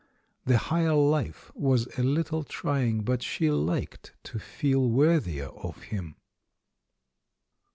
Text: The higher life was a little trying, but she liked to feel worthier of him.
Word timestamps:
The 0.45 0.57
higher 0.57 0.95
life 0.95 1.51
was 1.53 1.85
a 1.95 2.01
little 2.01 2.43
trying, 2.43 3.03
but 3.03 3.21
she 3.21 3.51
liked 3.51 4.13
to 4.23 4.39
feel 4.39 4.89
worthier 4.89 5.49
of 5.49 5.79
him. 5.83 6.15